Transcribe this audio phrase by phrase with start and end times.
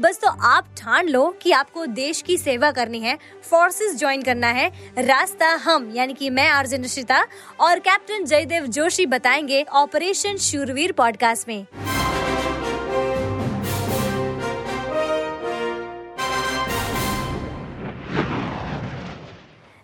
[0.00, 4.46] बस तो आप ठान लो कि आपको देश की सेवा करनी है फोर्सेस ज्वाइन करना
[4.46, 7.26] है, रास्ता हम, यानी कि मैं आर्जन निशिता
[7.60, 11.66] और कैप्टन जयदेव जोशी बताएँगे ऑपरेशन शूरवीर पॉडकास्ट में।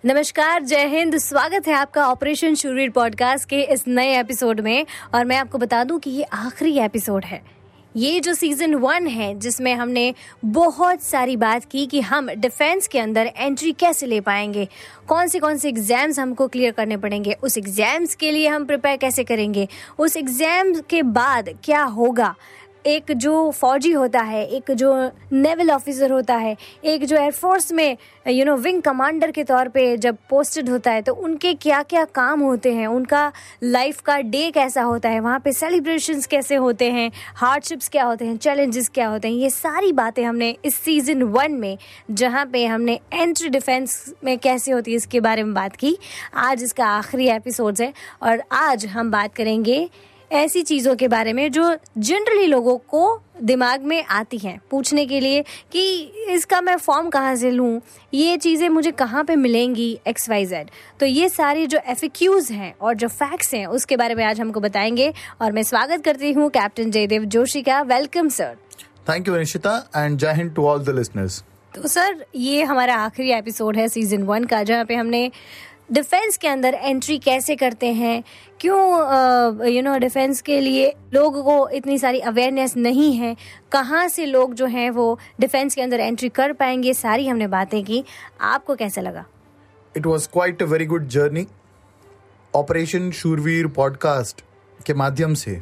[0.05, 5.25] नमस्कार, जय हिंद, स्वागत है आपका ऑपरेशन शूरवीर पॉडकास्ट के इस नए एपिसोड में और
[5.25, 7.60] मैं आपको बता दूँ कि ये आखिरी एपिसोड है।
[7.97, 10.13] ये जो सीज़न वन है, जिसमें हमने
[10.45, 14.69] बहुत सारी बात की कि हम डिफेंस के अंदर एंट्री कैसे ले पाएँगे
[15.09, 18.97] कौन से कौन से एग्ज़ाम्स हमको क्लियर करने पड़ेंगे, उस एग्ज़ाम्स के लिए हम प्रिपेयर
[18.97, 19.67] कैसे करेंगे,
[19.99, 22.35] उस एग्ज़ाम के बाद क्या होगा
[22.87, 24.93] एक जो फौजी होता है, एक जो
[25.33, 27.97] नेवल ऑफिसर होता है, एक जो एयरफोर्स में
[28.29, 32.05] यू नो विंग कमांडर के तौर पे जब पोस्टेड होता है तो उनके क्या क्या
[32.05, 32.87] काम होते हैं?
[32.87, 35.21] उनका लाइफ का डे कैसा होता है?
[35.21, 37.11] वहाँ पे सेलिब्रेशंस कैसे होते हैं?
[37.37, 38.37] हार्डशिप्स क्या होते हैं?
[38.37, 39.35] चैलेंजेस क्या होते हैं?
[39.35, 41.77] ये सारी बातें हमने इस सीज़न वन में,
[42.11, 45.97] जहाँ पे हमने एंट्री डिफेंस में कैसे होती है, इसके बारे में बात की।
[46.37, 47.93] आज इसका आखिरी एपिसोड है
[48.23, 49.89] और आज हम बात करेंगे
[50.31, 55.21] ऐसी चीज़ों के बारे में जो जनरली लोगों को दिमाग में आती हैं पूछने के
[55.21, 55.43] लिए
[55.73, 55.83] कि
[56.29, 57.81] इसका मैं फॉर्म कहाँ से लूँ?
[58.15, 59.99] ये चीज़ें मुझे कहाँ पे मिलेंगी?
[60.07, 60.71] एक्स वाई जेड
[61.01, 64.61] तो ये सारी जो एफिक्यूज़ हैं और जो फैक्ट्स हैं उसके बारे में आज हमको
[64.61, 68.57] बताएँगे और मैं स्वागत करती हूँ कैप्टन जयदेव जोशी का। Welcome sir
[69.09, 73.31] thank you Nishita and जय Hind to all the listeners तो सर ये हमारा आखिरी
[73.33, 75.31] एपिसोड है सीज़न वन का जहाँ पे हमने
[75.93, 78.23] डिफेंस के अंदर एंट्री कैसे करते हैं?
[78.61, 83.37] क्यों यू नो डिफेंस के लिए लोगों को इतनी सारी अवेयरनेस नहीं है?
[83.73, 86.95] कहाँ से लोग जो हैं वो डिफेंस के अंदर एंट्री कर पाएँगे?
[86.95, 88.05] सारी हमने बातें की।
[88.41, 89.25] आपको कैसा लगा?
[89.97, 91.47] It was quite a very good journey
[92.55, 94.41] operation Shoorveer podcast
[94.87, 95.61] के माध्यम से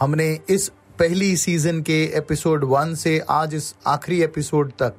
[0.00, 0.68] हमने इस
[0.98, 4.94] पहली सीज़न के एपिसोड वन से आज इस आखिरी एपिसोड तक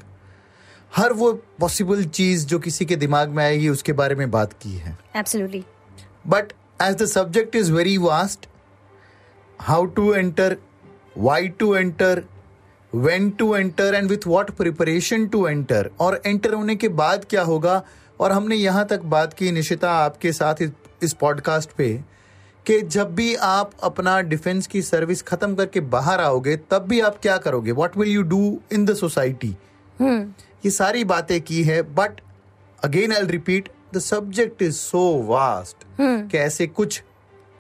[0.96, 4.72] हर वो पॉसिबल चीज़ जो किसी के दिमाग में आएगी उसके बारे में बात की
[4.72, 5.64] है। Absolutely
[6.28, 8.48] but as the subject is very vast
[9.60, 10.58] how to enter
[11.18, 12.24] why to enter
[12.94, 17.44] when to enter and with what preparation to enter और एंटर होने के बाद क्या
[17.44, 17.82] होगा?
[18.20, 20.62] और हमने यहाँ तक बात की निशिता आपके साथ
[21.04, 21.94] इस, पॉडकास्ट पे
[22.66, 27.18] कि जब भी आप अपना डिफेंस की सर्विस खत्म करके बाहर आओगे तब भी आप
[27.22, 27.72] क्या करोगे?
[27.72, 29.56] What will you do in the society
[30.66, 32.22] ये सारी बातें की है but
[32.84, 37.04] again I repeat the subject is so vast कि ऐसे कुछ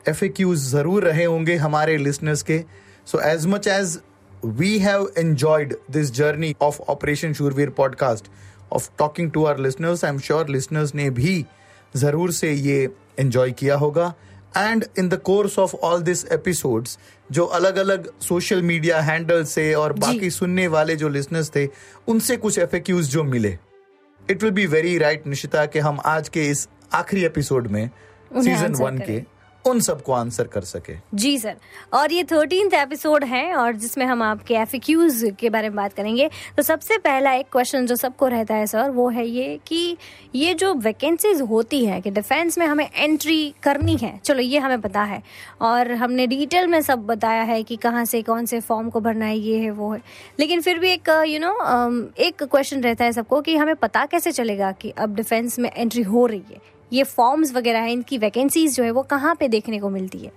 [0.09, 2.63] एफ़ ज़रूर रहे होंगे हमारे लिसनर्स के?
[3.06, 4.00] So as much as
[4.45, 8.25] we have enjoyed this journey of operation Shoorveer podcast
[8.72, 11.45] of talking to our listeners I am sure listeners ने भी
[11.95, 14.13] ज़रूर से ये एंजॉय किया होगा।
[14.57, 17.00] And in the course of all this episodes
[17.31, 21.69] जो अलग अलग सोशल मीडिया हैंडल से और बाकी सुनने वाले जो लिसनर्स थे
[22.07, 23.57] उनसे कुछ एफेक्यूज जो मिले।
[24.29, 27.90] It will be very right Nishita कि हम आज के इस आखिरी एपिसोड में
[28.34, 29.23] सीज़न वन के
[29.66, 31.55] उन सबको आंसर कर सके। जी सर,
[31.94, 34.75] और ये थर्टीन एपिसोड है और जिसमें हम आपके एफ़
[35.35, 38.89] के बारे में बात करेंगे। तो सबसे पहला एक क्वेश्चन जो सबको रहता है सर
[38.91, 39.97] वो है ये कि
[40.35, 44.81] ये जो वैकेंसीज होती है कि डिफेंस में हमें एंट्री करनी है, चलो ये हमें
[44.81, 45.22] पता है।
[45.61, 49.25] और हमने डिटेल में सब बताया है कि कहाँ से, कौन से फॉर्म को भरना
[49.25, 50.01] है, ये है, वो है।
[50.39, 51.53] लेकिन फिर भी एक यू नो
[52.19, 56.03] एक क्वेश्चन रहता है सबको कि हमें पता कैसे चलेगा कि अब डिफेंस में एंट्री
[56.03, 59.79] हो रही है। ये फॉर्म्स वगैरह है इनकी वैकेंसीज जो है वो कहाँ पे देखने
[59.79, 60.31] को मिलती है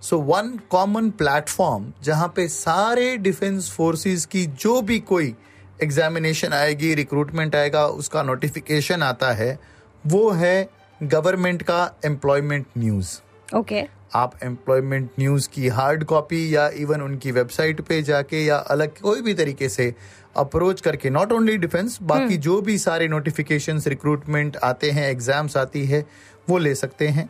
[0.00, 5.34] सो वन कॉमन प्लेटफॉर्म जहाँ पे सारे डिफेंस फोर्सेस की जो भी कोई
[5.82, 9.58] एग्जामिनेशन आएगी रिक्रूटमेंट आएगा उसका नोटिफिकेशन आता है
[10.04, 10.68] वो है
[11.00, 13.18] गवर्नमेंट का एम्प्लॉयमेंट न्यूज़
[13.56, 13.88] ओके okay.
[14.14, 19.22] आप एम्प्लॉयमेंट न्यूज़ की हार्ड कॉपी या इवन उनकी वेबसाइट पे जाके या अलग कोई
[19.22, 19.94] भी तरीके से
[20.36, 25.84] अप्रोच करके नॉट ओनली डिफेंस बाकी जो भी सारे नोटिफिकेशन रिक्रूटमेंट आते हैं एग्ज़ाम्स आती
[25.86, 26.04] है
[26.48, 27.28] वो ले सकते हैं।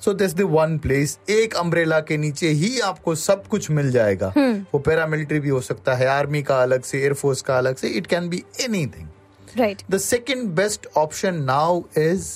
[0.00, 4.32] So this the one place एक अम्ब्रेला के नीचे ही आपको सब कुछ मिल जाएगा।
[4.38, 8.06] वो पैरामिलिट्री भी हो सकता है आर्मी का अलग से एयरफोर्स का अलग से it
[8.06, 8.42] can be
[8.88, 12.28] anything right the second best option now is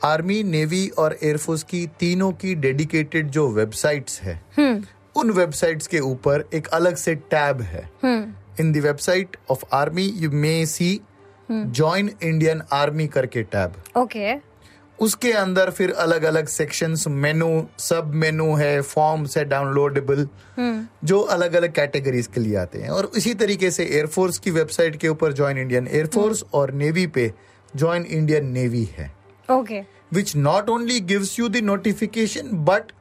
[0.00, 4.40] army navy और एयरफोर्स की तीनों की डेडिकेटेड जो वेबसाइट्स है
[5.16, 7.88] उन वेबसाइट्स के ऊपर एक अलग से टैब है।
[8.60, 10.98] In the website of army you may see
[11.50, 14.34] join Indian army करके टैब ओके
[14.98, 17.48] उसके अंदर फिर अलग अलग सेक्शंस मेनू
[17.78, 20.28] सब मेनू है फॉर्म्स है डाउनलोडेबल
[21.04, 24.96] जो अलग अलग कैटेगरीज के लिए आते हैं। और इसी तरीके से एयरफोर्स की वेबसाइट
[24.96, 27.32] के ऊपर ज्वाइन इंडियन एयरफोर्स और नेवी पे
[27.74, 29.10] ज्वाइन इंडियन नेवी है।
[29.48, 29.80] Okay
[30.12, 32.92] which not only gives you the notification but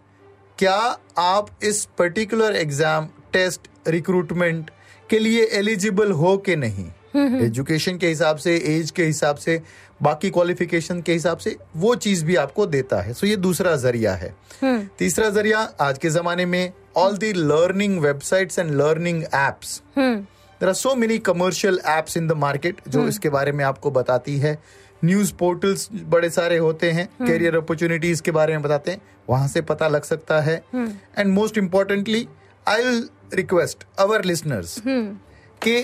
[0.59, 0.77] क्या
[1.19, 4.71] आप इस पर्टिकुलर एग्ज़ाम टेस्ट रिक्रूटमेंट
[5.13, 6.85] के लिए एलिजिबल हो के नहीं.
[7.45, 9.61] एजुकेशन के हिसाब से एज के हिसाब से
[10.01, 13.13] बाकी क्वालिफिकेशन के हिसाब से वो चीज़ भी आपको देता है.
[13.13, 14.33] सो ये दूसरा ज़रिया है.
[14.99, 20.73] तीसरा ज़रिया आज के जमाने में all the learning websites and learning apps there are
[20.73, 24.57] so many commercial apps in the market जो इसके बारे में आपको बताती है.
[25.05, 27.07] न्यूज़ पोर्टल्स बड़े सारे होते हैं.
[27.19, 29.01] करियर अपॉर्चुनिटीज़ के बारे में बताते हैं.
[29.29, 30.63] वहाँ से पता लग सकता है.
[30.75, 32.27] And most importantly
[32.67, 32.83] I
[33.33, 34.81] request our listeners
[35.61, 35.77] के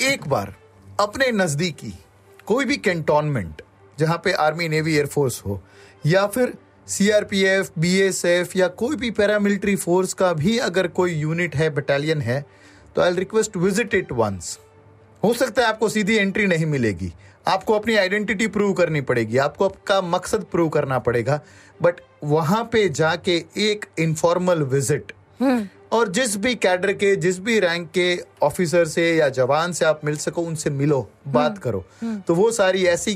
[0.00, 0.54] एक बार
[1.00, 1.92] अपने नजदीकी
[2.46, 3.62] कोई भी कैंटोनमेंट
[3.98, 5.60] जहाँ पे आर्मी नेवी एयरफोर्स हो
[6.06, 6.52] या फिर
[6.88, 12.44] सीआरपीएफ बीएसएफ या कोई भी पैरामिलिट्री फोर्स का भी अगर कोई यूनिट है बटालियन है
[12.96, 14.58] तो I request visit it once
[15.24, 17.12] हो सकता है आपको सीधी एंट्री नहीं मिलेगी।
[17.48, 21.40] आपको अपनी आइडेंटिटी प्रूव करनी पड़ेगी। आपको आपका मकसद प्रूव करना पड़ेगा।
[21.82, 25.12] बट वहाँ पे जाके एक इनफॉर्मल विज़िट
[25.92, 30.00] और जिस भी कैडर के जिस भी रैंक के ऑफिसर से या जवान से आप
[30.04, 31.84] मिल सको उनसे मिलो बात करो।
[32.26, 33.14] तो वो सारी ऐसी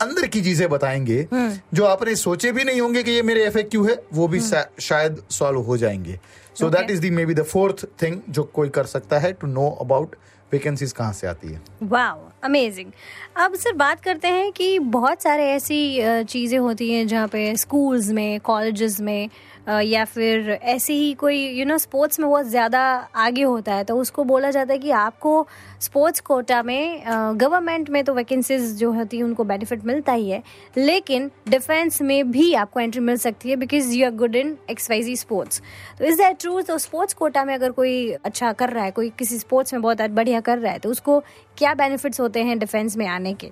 [0.00, 1.26] अंदर की चीज़ें बताएँगे
[1.74, 5.60] जो आपने सोचे भी नहीं होंगे कि ये मेरे एफ़ है वो भी शायद सॉल्व
[5.60, 6.18] हो जाएँगे।
[6.58, 9.68] So that is the maybe the fourth thing जो कोई कर सकता है टू नो
[9.80, 10.16] अबाउट
[10.52, 12.90] वैकेंसीज कहाँ से आती है। वाओ अमेजिंग
[13.36, 18.08] अब सर बात करते हैं कि बहुत सारे ऐसी चीज़ें होती हैं जहाँ पे स्कूल्स
[18.08, 19.28] में कॉलेजेस में
[19.68, 22.80] या फिर ऐसे ही कोई यू नो स्पोर्ट्स में बहुत ज़्यादा
[23.16, 25.46] आगे होता है तो उसको बोला जाता है कि आपको
[25.80, 27.02] स्पोर्ट्स कोटा में
[27.40, 30.42] गवर्नमेंट में तो वैकेंसीज जो होती है, उनको बेनिफिट मिलता ही है,
[30.76, 35.16] लेकिन डिफेंस में भी आपको एंट्री मिल सकती है because you are good in XYZ
[35.16, 35.62] sports
[35.98, 39.10] तो इज़ दैट ट्रू तो स्पोर्ट्स कोटा में अगर कोई अच्छा कर रहा है, कोई
[39.18, 41.20] किसी स्पोर्ट्स में बहुत बढ़िया कर रहा है तो उसको
[41.58, 43.50] क्या बेनिफिट्स होते हैं डिफेंस में आने के?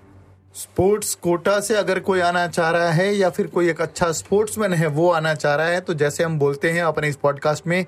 [0.57, 4.73] स्पोर्ट्स कोटा से अगर कोई आना चाह रहा है या फिर कोई एक अच्छा स्पोर्ट्समैन
[4.75, 7.85] है वो आना चाह रहा है तो जैसे हम बोलते हैं अपने इस पॉडकास्ट में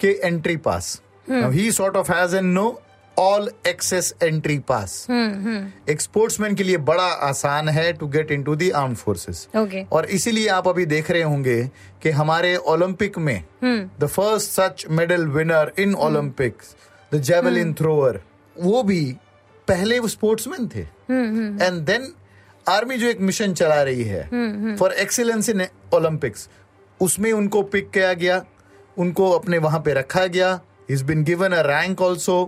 [0.00, 2.68] कि entry pass he sort of has an no
[3.16, 5.06] all access entry pass
[5.90, 9.46] एक स्पोर्ट्समैन के लिए बड़ा आसान है to get into the armed forces
[9.92, 11.62] और इसीलिए आप अभी देख रहे होंगे
[12.02, 16.74] कि हमारे ओलंपिक में the first such medal winner in Olympics
[17.12, 18.20] the javelin thrower
[18.56, 19.16] वो भी
[19.68, 22.12] पहले वो स्पोर्ट्समैन थे एंड देन
[22.66, 26.48] आर्मी जो एक मिशन चला रही है फॉर एक्सीलेंस इन ओलंपिक्स
[27.00, 28.44] उसमें उनको पिक किया गया
[28.98, 30.60] उनको अपने वहाँ पे रखा गया
[30.90, 32.38] is been given a rank also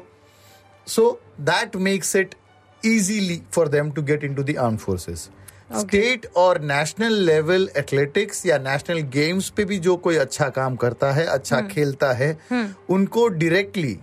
[0.86, 1.10] so
[1.40, 2.34] that makes it
[2.82, 5.28] easily for them to get into the armed forces
[5.76, 11.10] state और नेशनल लेवल एथलेटिक्स या नेशनल गेम्स पे भी जो कोई अच्छा काम करता
[11.12, 11.70] है अच्छा hmm.
[11.70, 12.66] खेलता है hmm.
[12.90, 13.98] उनको डायरेक्टली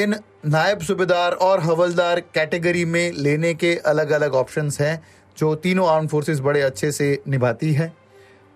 [0.00, 0.14] इन
[0.46, 5.02] नायब सूबेदार और हवलदार कैटेगरी में लेने के अलग अलग ऑप्शंस हैं
[5.38, 7.92] जो तीनों आर्म फोर्सेस बड़े अच्छे से निभाती है।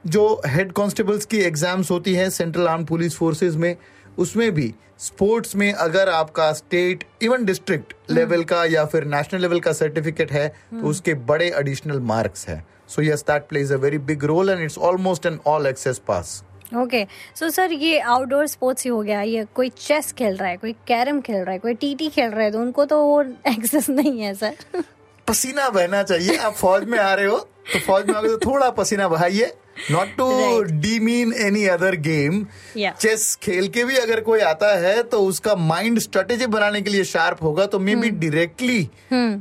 [0.05, 3.77] जो हेड कांस्टेबल्स की एग्ज़ाम्स होती हैं सेंट्रल आर्म पुलिस फोर्सेस में
[4.19, 9.61] उसमें भी स्पोर्ट्स में अगर आपका स्टेट इवन डिस्ट्रिक्ट लेवल का या फिर नेशनल लेवल
[9.61, 13.99] का सर्टिफिकेट है तो उसके बड़े एडिशनल मार्क्स है। So yes that plays a very
[14.01, 16.43] big role and it's almost an all access pass
[16.75, 17.05] okay
[17.35, 20.73] so sir ये आउटडोर स्पोर्ट्स ही हो गया, ये कोई चेस खेल रहा है, कोई
[20.89, 24.21] कैरम खेल रहा है, कोई टीटी खेल रहा है तो उनको तो वो एक्सेस नहीं
[24.21, 24.57] है सर
[25.27, 27.39] पसीना बहना चाहिए। आप फौज में आ रहे हो
[27.73, 29.53] तो फौज में आ गए तो थोड़ा पसीना बहाइए।
[29.91, 30.63] Not to
[31.01, 32.47] demean any other game
[32.79, 37.05] chess खेल के भी अगर कोई आता है तो उसका माइंड स्ट्रेटेजी बनाने के लिए
[37.05, 38.91] शार्प होगा तो मे बी डायरेक्टली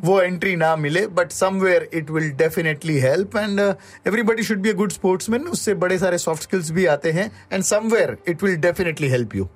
[0.03, 3.59] वो एंट्री ना मिले but somewhere it will definitely help and
[4.07, 7.63] everybody should be a good sportsman उससे बड़े सारे सॉफ्ट स्किल्स भी आते हैं and
[7.63, 9.47] somewhere it will definitely help you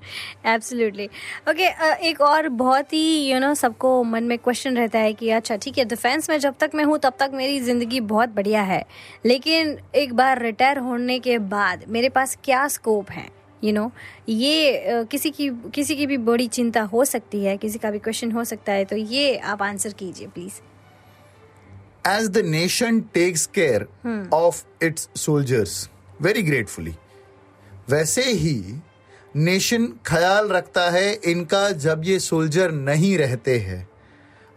[0.46, 1.10] absolutely
[1.50, 1.67] okay
[2.10, 5.29] एक और बहुत ही यू you नो know, सबको मन में क्वेश्चन रहता है कि
[5.29, 8.62] अच्छा ठीक है डिफेंस में जब तक मैं हूँ तब तक मेरी ज़िंदगी बहुत बढ़िया
[8.62, 8.86] है।
[9.25, 13.29] लेकिन एक बार रिटायर रिटायर होने के बाद मेरे पास क्या स्कोप है?
[13.63, 13.97] यू you नो know,
[14.29, 18.31] ये किसी की किसी की भी बड़ी चिंता हो सकती है किसी का भी क्वेश्चन
[18.31, 20.59] हो सकता है तो ये आप आंसर कीजिए please
[22.09, 23.88] as the nation takes care
[24.33, 25.89] of its soldiers
[26.21, 26.95] very gratefully
[27.89, 28.81] वैसे ही
[29.36, 33.88] नेशन ख्याल रखता है इनका जब ये सोल्जर नहीं रहते हैं।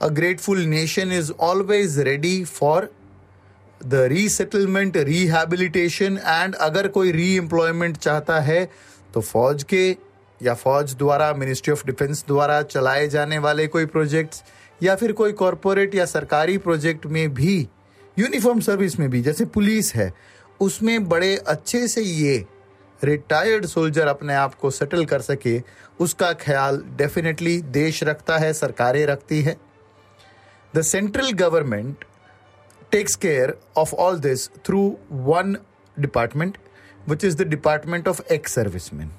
[0.03, 2.93] A grateful nation is always ready for
[3.87, 8.65] the resettlement rehabilitation and अगर कोई री एम्प्लॉयमेंट चाहता है
[9.15, 9.97] तो फौज के
[10.43, 14.43] या फौज द्वारा मिनिस्ट्री ऑफ़ डिफेंस द्वारा चलाए जाने वाले कोई प्रोजेक्ट्स
[14.83, 17.57] या फिर कोई कॉरपोरेट या सरकारी प्रोजेक्ट में भी
[18.19, 20.13] यूनिफॉर्म सर्विस में भी, जैसे पुलिस है,
[20.61, 22.45] उसमें बड़े अच्छे से ये
[23.05, 25.61] रिटायर्ड सोल्जर अपने आप को सेटल कर सके,
[26.01, 29.57] उसका ख्याल डेफिनेटली देश रखता है, सरकारें रखती है।
[30.77, 32.05] The central government
[32.93, 34.81] takes care of all this through
[35.13, 35.57] one
[35.97, 36.59] department
[37.09, 39.11] which is the department of ex servicemen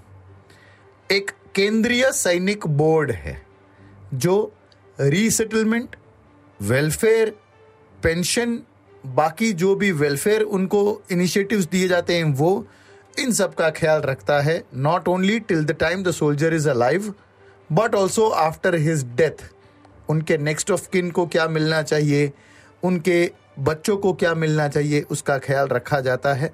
[1.09, 3.41] एक केंद्रीय सैनिक बोर्ड है,
[4.13, 4.53] जो
[4.99, 5.95] रीसेटलमेंट
[6.59, 7.35] वेलफेयर
[7.99, 8.59] पेंशन
[9.03, 12.67] बाकी जो भी वेलफेयर उनको इनिशिएटिव्स दिए जाते हैं, वो
[13.19, 17.13] इन सब का ख्याल रखता है not only till the time the soldier is alive
[17.69, 19.43] but also after his death
[20.09, 22.31] उनके नेक्स्ट ऑफ़ किन को क्या मिलना चाहिए,
[22.83, 26.53] उनके बच्चों को क्या मिलना चाहिए उसका ख्याल रखा जाता है।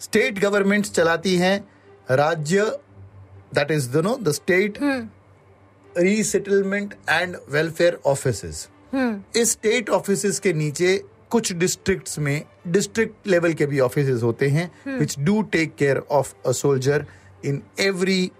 [0.00, 1.68] स्टेट गवर्नमेंट्स चलाती हैं
[2.10, 2.64] राज्य
[3.54, 4.78] that is no the state
[5.98, 8.44] resettlement and welfare office
[9.36, 14.98] इस स्टेट ऑफ़िस के नीचे कुछ डिस्ट्रिक्ट्स में डिस्ट्रिक्ट लेवल के भी ऑफ़िस होते हैं
[14.98, 17.06] which do take care of a soldier
[17.44, 18.30] in every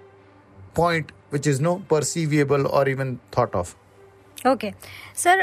[0.76, 3.74] point which is no perceivable और even thought of
[4.46, 4.70] okay
[5.16, 5.40] sir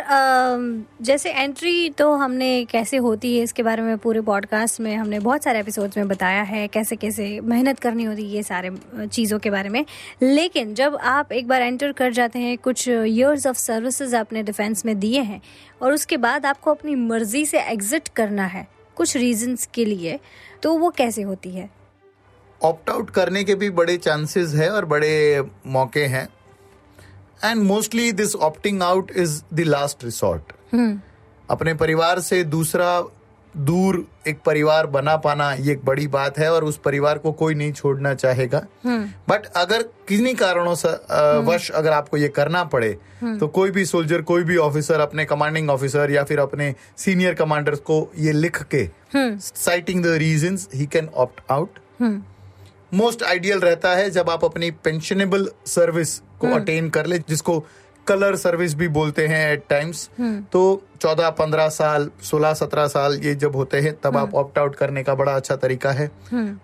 [1.01, 5.43] जैसे एंट्री तो हमने कैसे होती है इसके बारे में पूरे पॉडकास्ट में हमने बहुत
[5.43, 8.71] सारे एपिसोड्स में बताया है, कैसे कैसे मेहनत करनी होती है ये सारे
[9.07, 9.85] चीज़ों के बारे में।
[10.21, 14.85] लेकिन जब आप एक बार एंटर कर जाते हैं, कुछ ईयर्स ऑफ़ सर्विसेज़ आपने डिफेंस
[14.85, 15.41] में दिए हैं,
[15.81, 20.19] और उसके बाद आपको अपनी मर्ज़ी से एग्जिट करना है, कुछ रीजंस के लिए
[20.63, 21.69] तो वो कैसे होती है?
[22.61, 26.27] ऑप्ट आउट करने के भी बड़े चांसेस है और बड़े मौके हैं।
[27.45, 30.53] And mostly this opting out is the last resort
[31.49, 33.03] अपने परिवार से दूसरा
[33.53, 37.55] दूर एक परिवार बना पाना ये एक बड़ी बात है और उस परिवार को कोई
[37.55, 42.63] नहीं छोड़ना चाहेगा बट हम्म। अगर किन्हीं कारणों से हम्म। वश अगर आपको ये करना
[42.65, 46.73] पड़े हम्म। तो कोई भी सोल्जर कोई भी ऑफिसर अपने कमांडिंग ऑफिसर या फिर अपने
[46.97, 51.79] सीनियर कमांडर्स को ये लिख के citing the reason he can opt out
[52.93, 57.63] most ideal रहता है जब आप अपनी पेंशनेबल सर्विस को अटेन हम्म। कर ले जिसको
[58.08, 60.62] कलर सर्विस भी बोलते हैं एट टाइम्स हम्म। तो
[61.01, 64.75] चौदह पंद्रह साल सोलह सत्रह साल ये जब होते हैं तब आप ऑप्ट हम्म। आउट
[64.75, 66.10] करने का बड़ा अच्छा तरीका है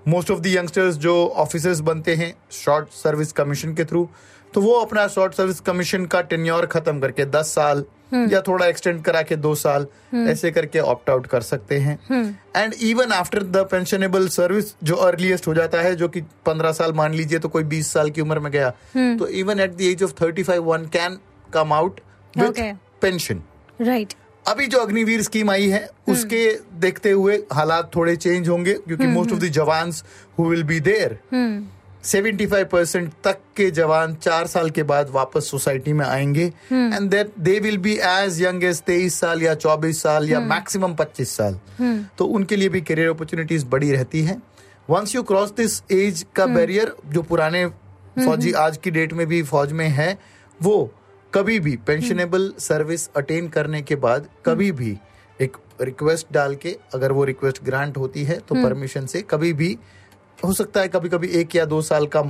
[0.07, 4.07] मोस्ट ऑफ़ द यंगस्टर्स जो ऑफिसर्स बनते हैं शॉर्ट सर्विस कमीशन के थ्रू
[4.53, 9.01] तो वो अपना शॉर्ट सर्विस कमीशन का टेन्योर खत्म करके दस साल या थोड़ा एक्सटेंड
[9.03, 11.97] करा के दो साल ऐसे करके ऑप्ट आउट कर सकते हैं।
[12.55, 16.93] And even after the pensionable service जो अर्लीस्ट हो जाता है जो कि पंद्रह साल
[16.93, 20.03] मान लीजिए तो कोई बीस साल की उम्र में गया तो even at the age
[20.03, 21.17] of thirty five one can
[21.53, 21.99] come out
[22.37, 22.51] with
[23.01, 23.41] pension
[23.81, 24.13] right
[24.47, 29.31] अभी जो अग्निवीर स्कीम आई है उसके देखते हुए हालात थोड़े चेंज होंगे क्योंकि most
[29.31, 29.91] of the jawan
[30.39, 31.19] who will be there
[32.03, 37.33] 75 percent तक के जवान चार साल के बाद वापस सोसाइटी में आएँगे and that
[37.39, 41.35] they will be as young as तेईस साल या चौबीस साल या मैक्सिमम हम्म। पच्चीस
[41.37, 41.99] साल hmm.
[42.17, 44.37] तो उनके लिए भी करियर अपॉर्चुनिटीज़ बड़ी रहती है
[44.89, 47.13] once you cross this age का बैरियर hmm.
[47.13, 48.25] जो पुराने hmm.
[48.25, 50.17] फौजी आज की डेट में भी फौज में है
[50.59, 50.89] वो
[51.33, 54.97] कभी भी पेंशनेबल सर्विस अटेन करने के बाद कभी भी
[55.39, 59.77] एक रिक्वेस्ट डाल के अगर वो रिक्वेस्ट ग्रांट होती है तो परमिशन से कभी भी
[60.45, 62.23] हो सकता है कभी कभी एक या दो साल का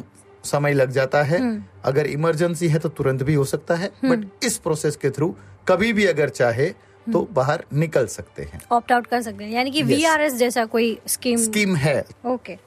[0.44, 4.06] समय लग जाता है। हम्म। अगर इमरजेंसी है तो तुरंत भी हो सकता है। But
[4.06, 5.36] hmm. इस प्रोसेस के थ्रू
[5.68, 6.66] कभी भी अगर चाहे
[7.12, 10.66] तो हम्म। बाहर निकल सकते हैं। ऑप्ट आउट कर सकते हैं। यानी कि वीआरएस जैसा
[10.66, 12.58] कोई स्कीम स्कीम है। ओके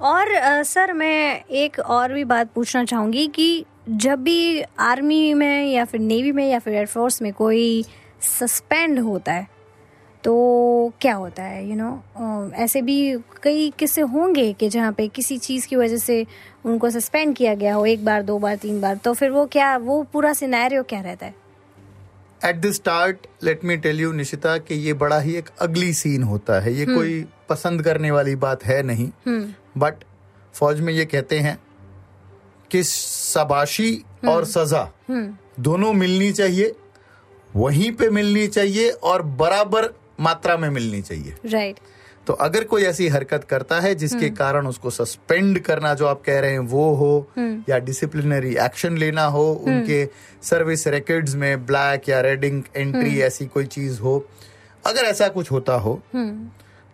[0.00, 5.66] और आ, सर मैं एक और भी बात पूछना चाहूँगी कि जब भी आर्मी में
[5.72, 7.84] या फिर नेवी में या फिर एयरफोर्स में कोई
[8.40, 9.46] सस्पेंड होता है
[10.24, 14.92] तो क्या होता है यू you नो know, ऐसे भी कई किस्से होंगे कि जहाँ
[14.92, 16.24] पे किसी चीज़ की वजह से
[16.64, 19.76] उनको सस्पेंड किया गया हो एक बार दो बार तीन बार तो फिर वो क्या
[19.78, 21.34] वो पूरा सिनेरियो क्या रहता है
[22.44, 26.22] at the start let me tell you Nishita कि ये बड़ा ही एक अगली सीन
[26.22, 30.92] होता है ये हम्म। कोई पसंद करने वाली बात है नहीं बट हम्म। फौज में
[30.92, 31.58] ये कहते हैं
[32.70, 34.88] कि सबाशी हम्म। और सजा
[35.60, 36.74] दोनों मिलनी चाहिए
[37.50, 41.86] वहीं पे मिलनी चाहिए और बराबर मात्रा में मिलनी चाहिए राइट right.
[42.26, 46.22] तो अगर कोई ऐसी हरकत करता है जिसके हम्म। कारण उसको सस्पेंड करना जो आप
[46.22, 50.04] कह रहे हैं वो हो हम्म। या डिसिप्लिनरी एक्शन लेना हो हम्म। उनके
[50.42, 54.16] सर्विस रिकॉर्ड्स में ब्लैक या रेडिंग एंट्री ऐसी कोई चीज़ हो
[54.84, 56.00] अगर ऐसा कुछ होता हो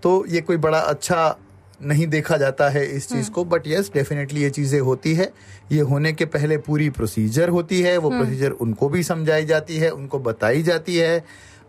[0.02, 1.36] तो ये कोई बड़ा अच्छा
[1.82, 5.32] नहीं देखा जाता है इस चीज़ को बट यस डेफिनेटली ये चीज़ें होती है
[5.72, 9.90] ये होने के पहले पूरी प्रोसीजर होती है वो प्रोसीजर उनको भी समझाई जाती है
[9.90, 11.24] उनको बताई जाती है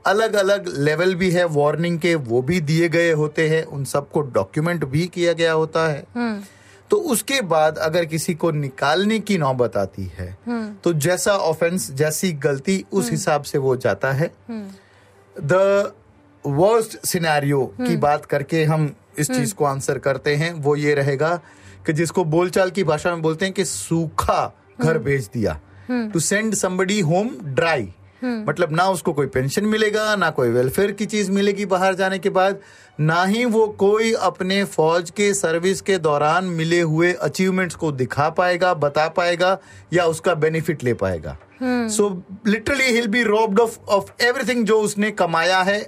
[0.05, 4.21] अलग अलग लेवल भी है वार्निंग के वो भी दिए गए होते हैं उन सबको
[4.33, 6.05] डॉक्यूमेंट भी किया गया होता है।
[6.91, 10.37] तो उसके बाद अगर किसी को निकालने की नौबत आती है
[10.83, 14.31] तो जैसा ऑफेंस जैसी गलती उस हिसाब से वो जाता है।
[15.35, 15.93] द
[16.43, 21.35] वर्स्ट सिनेरियो की बात करके हम इस चीज़ को आंसर करते हैं वो ये रहेगा
[21.85, 25.59] कि जिसको बोलचाल की भाषा में बोलते हैं कि सूखा घर भेज दिया।
[25.89, 27.93] To send somebody home dry
[28.47, 32.29] मतलब ना उसको कोई पेंशन मिलेगा ना कोई वेलफेयर की चीज़ मिलेगी बाहर जाने के
[32.29, 32.59] बाद
[32.99, 38.29] ना ही वो कोई अपने फौज के सर्विस के दौरान मिले हुए अचीवमेंट्स को दिखा
[38.29, 39.57] पाएगा बता पाएगा
[39.93, 42.09] या उसका बेनिफिट ले पाएगा। So
[42.47, 45.79] literally he'll be robbed of of everything जो उसने कमाया है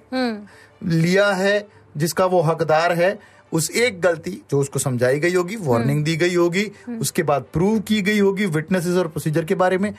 [0.83, 1.67] लिया है
[1.97, 3.17] जिसका वो हकदार है।
[3.53, 6.63] उस एक गलती जो उसको समझाई गई होगी वार्निंग दी गई होगी
[6.99, 9.93] उसके बाद प्रूव की गई होगी विटनेसेस और प्रोसीजर के बारे में।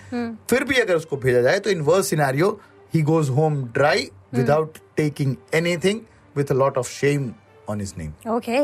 [0.50, 2.50] फिर भी अगर उसको भेजा जाए तो in worse scenario
[2.94, 6.00] he goes home dry without taking anything
[6.36, 7.30] with lot of shame
[7.70, 8.58] on his name okay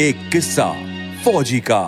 [0.00, 0.72] एक किस्सा
[1.24, 1.80] फौजी का।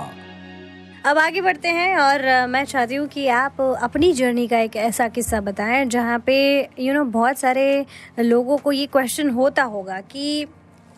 [1.07, 5.09] अब आगे बढ़ते हैं और मैं चाहती हूँ कि आप अपनी जर्नी का एक ऐसा
[5.09, 7.87] किस्सा बताएँ जहाँ पे यू you नो know, बहुत सारे
[8.19, 10.47] लोगों को ये क्वेश्चन होता होगा कि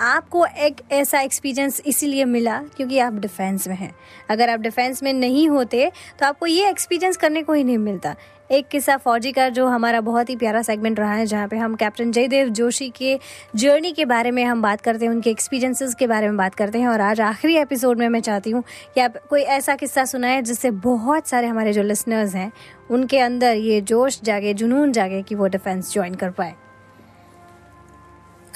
[0.01, 3.95] आपको एक ऐसा एक्सपीरियंस इसीलिए मिला क्योंकि आप डिफेंस में हैं।
[4.31, 8.15] अगर आप डिफेंस में नहीं होते तो आपको ये एक्सपीरियंस करने को ही नहीं मिलता।
[8.51, 11.75] एक किस्सा फौजी का जो हमारा बहुत ही प्यारा सेगमेंट रहा है, जहाँ पे हम
[11.75, 13.19] कैप्टन जयदेव जोशी के
[13.57, 16.79] जर्नी के बारे में हम बात करते हैं, उनके एक्सपीरियंसेस के बारे में बात करते
[16.79, 18.63] हैं। और आज आखिरी एपिसोड में मैं चाहती हूँ
[18.95, 22.51] कि आप कोई ऐसा किस्सा सुनाएँ जिससे बहुत सारे हमारे जो लिसनर्स हैं,
[22.91, 26.55] उनके अंदर ये जोश जागे, जुनून जागे कि वो डिफेंस ज्वाइन कर पाए।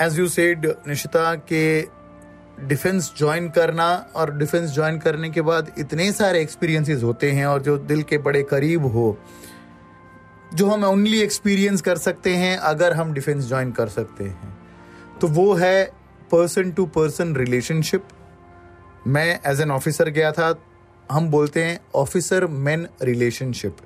[0.03, 1.81] एज यू सेड निशिता के
[2.61, 7.63] डिफेंस ज्वाइन करना और डिफेंस ज्वाइन करने के बाद इतने सारे एक्सपीरियंसेस होते हैं और
[7.63, 9.19] जो दिल के बड़े करीब हो
[10.55, 14.59] जो हम ओनली एक्सपीरियंस कर सकते हैं अगर हम डिफेंस ज्वाइन कर सकते हैं।
[15.21, 15.85] तो वो है
[16.33, 18.05] पर्सन टू पर्सन रिलेशनशिप
[19.07, 20.55] मैं एज एन ऑफिसर गया था
[21.11, 23.77] हम बोलते हैं ऑफिसर मैन रिलेशनशिप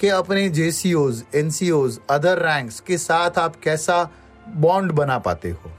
[0.00, 4.10] के अपने जेसीओज एनसीओज अदर रैंक्स के साथ आप कैसा
[4.48, 5.70] बॉन्ड बना पाते हो।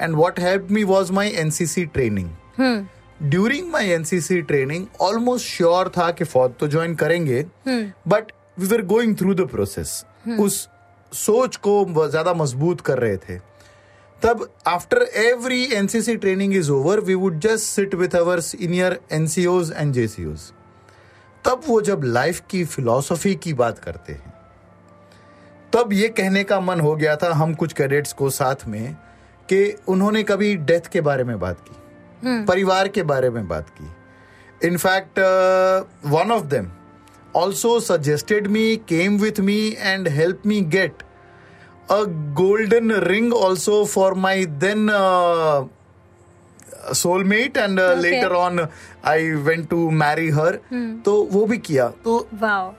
[0.00, 2.86] And what help me was my NCC training
[3.22, 8.82] during my NCC training almost sure था कि फौज तो ज्वाइन करेंगे but we were
[8.86, 10.04] going through the process
[10.40, 10.68] उस
[11.12, 13.38] सोच को ज़्यादा मज़बूत कर रहे थे।
[14.22, 19.72] तब after every NCC training is over we would just sit with our senior NCOs
[19.76, 20.50] and जेसीओज
[21.44, 24.33] तब वो जब लाइफ की फिलॉसफी की बात करते हैं
[25.74, 28.94] तब ये कहने का मन हो गया था हम कुछ कैडेट्स को साथ में
[29.48, 29.58] कि
[29.88, 35.18] उन्होंने कभी डेथ के बारे में बात की परिवार के बारे में बात की। In fact
[36.06, 36.70] one of them
[37.36, 41.02] also suggested me came with me and help me get
[41.90, 42.02] a
[42.40, 44.88] golden ring also for my then
[46.94, 48.66] soulmate and later on
[49.04, 50.52] I went to marry her.
[51.04, 52.72] तो वो भी किया। तो wow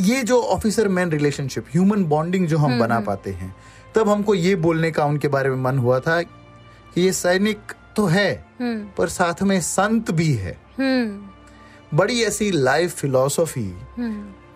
[0.00, 3.56] ये जो officer man relationship human bonding जो हम बना पाते हैं
[3.94, 7.58] तब हमको ये बोलने का उनके बारे में मन हुआ था कि ये सैनिक
[7.96, 13.74] तो है पर साथ में संत भी है। हम्म। बड़ी ऐसी लाइफ फिलॉसफी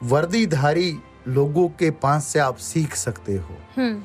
[0.03, 4.03] वर्दीधारी लोगों के पास से आप सीख सकते हो। हम्म।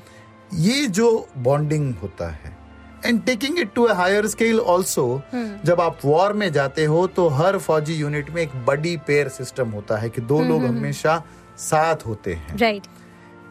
[0.53, 2.58] ये जो बॉन्डिंग होता है
[3.05, 5.21] and taking it to a higher scale also
[5.65, 9.69] जब आप वॉर में जाते हो तो हर फौजी यूनिट में एक बड़ी पेयर सिस्टम
[9.69, 11.21] होता है कि दो लोग हमेशा
[11.59, 12.87] साथ होते हैं। राइट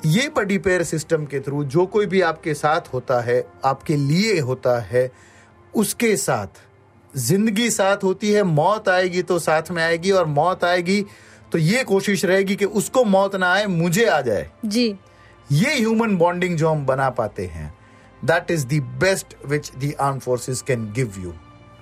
[0.06, 4.38] ये बड़ी पेयर सिस्टम के थ्रू जो कोई भी आपके साथ होता है आपके लिए
[4.40, 5.10] होता है
[5.74, 6.60] उसके साथ
[7.16, 11.04] ज़िंदगी साथ होती है मौत आएगी तो साथ में आएगी और मौत आएगी
[11.52, 14.86] तो ये कोशिश रहेगी कि उसको मौत ना आए मुझे आ जाए। जी।
[15.52, 17.72] ये ह्यूमन बॉन्डिंग जो हम बना पाते हैं।
[18.24, 21.34] That is the best which the arm forces can give you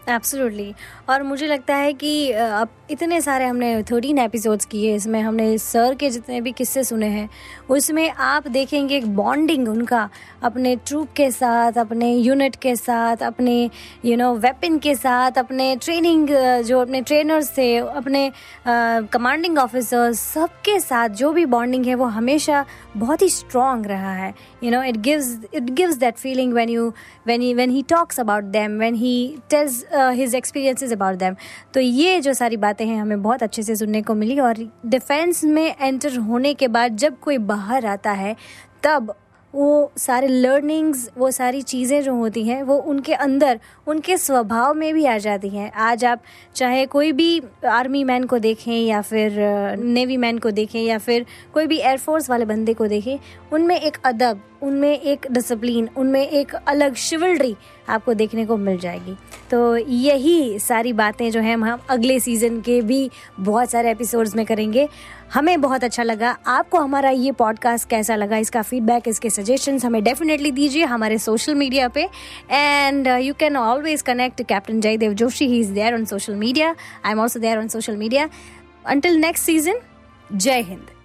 [0.09, 0.75] absolutely
[1.11, 5.95] और मुझे लगता है कि अब इतने सारे हमने थर्टीन एपिसोड्स किए, इसमें हमने सर
[5.95, 7.29] के जितने भी किस्से सुने हैं,
[7.71, 10.09] उसमें आप देखेंगे एक बॉन्डिंग उनका,
[10.43, 13.71] अपने ट्रूप के साथ, अपने यूनिट के साथ, अपने
[14.05, 16.29] यू नो वेपन के साथ, अपने ट्रेनिंग
[16.65, 18.31] जो अपने ट्रेनर्स थे, अपने
[18.69, 22.65] कमांडिंग ऑफिसर्स सबके साथ जो भी बॉन्डिंग है, वो हमेशा
[22.97, 26.89] बहुत ही स्ट्रॉन्ग रहा है। You know it gives it gives that feeling when you
[27.27, 31.35] when he when he talks about them when he tells his experiences about them
[31.75, 35.45] तो ये जो सारी बातें हैं हमें बहुत अच्छे से सुनने को मिली और डिफेंस
[35.45, 38.37] में एंटर होने के बाद जब कोई बाहर आता है,
[38.83, 39.15] तब
[39.57, 44.93] वो सारे लर्निंग्स वो सारी चीज़ें जो होती हैं, वो उनके अंदर, उनके स्वभाव में
[44.95, 46.23] भी आ जाती हैं। आज आप
[46.57, 49.39] चाहे कोई भी आर्मी मैन को देखें या फिर
[49.79, 53.19] नेवी मैन को देखें या फिर कोई भी एयरफोर्स वाले बंदे को देखें,
[53.53, 57.55] उनमें एक अदब उनमें एक डिसिप्लिन उनमें एक अलग शिवल्ड्री
[57.89, 59.17] आपको देखने को मिल जाएगी।
[59.51, 64.45] तो यही सारी बातें जो हैं हम अगले सीज़न के भी बहुत सारे एपिसोड्स में
[64.47, 64.89] करेंगे।
[65.35, 68.37] हमें बहुत अच्छा लगा। आपको हमारा ये पॉडकास्ट कैसा लगा?
[68.37, 72.09] इसका फीडबैक इसके सजेशंस हमें डेफिनेटली दीजिए हमारे सोशल मीडिया पे।
[72.51, 77.13] And you can always connect captain Jaidev Joshi he is there on social media I
[77.13, 78.29] am also there on social media
[78.87, 79.81] until next season
[80.33, 80.96] Jai Hind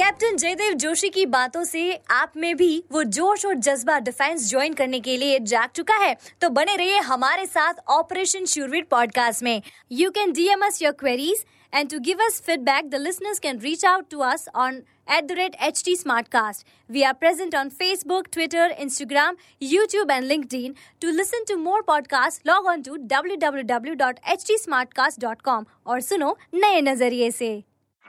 [0.00, 4.74] captain Jaydev Joshi की बातों से आप में भी वो जोश और जज्बा डिफेंस ज्वाइन
[4.74, 9.62] करने के लिए जाग चुका है। तो बने रहिए हमारे साथ ऑपरेशन शुरवीर पॉडकास्ट में।
[9.92, 13.58] You can D M S your queries and to give us feedback the listeners can
[13.58, 14.82] reach out to us on
[15.16, 20.10] at the rate H D smart cast we are present on Facebook Twitter Instagram YouTube
[20.10, 24.44] and LinkedIn to listen to more podcast log on to W W W dot H
[24.48, 27.58] D smart cast dot com और सुनो नए नज़रिए ऐसी